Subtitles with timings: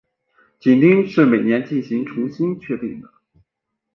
[0.59, 3.13] 紧盯是每年进行重新确定的。